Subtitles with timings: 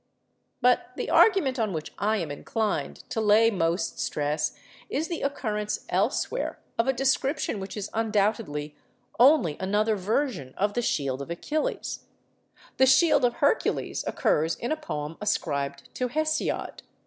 [0.61, 4.57] But the argument on which I am inclined to lay most stress
[4.89, 8.75] is the occurrence elsewhere of a description which is undoubtedly
[9.19, 12.05] only another version of the 'Shield of Achilles.'
[12.77, 16.81] The 'Shield of Hercules' occurs in a poem ascribed to Hesiod.